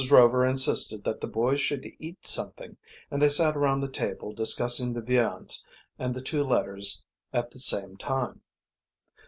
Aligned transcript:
Rover 0.09 0.43
insisted 0.43 1.03
that 1.03 1.21
the 1.21 1.27
boys 1.27 1.61
should 1.61 1.85
eat 1.99 2.25
something, 2.25 2.75
and 3.11 3.21
they 3.21 3.29
sat 3.29 3.55
around 3.55 3.81
the 3.81 3.87
table 3.87 4.33
discussing 4.33 4.93
the 4.93 5.01
viands 5.03 5.63
and 5.99 6.11
the 6.15 6.21
two 6.23 6.41
letters 6.41 7.05
at 7.31 7.51
the 7.51 7.59
same 7.59 7.97
time. 7.97 8.41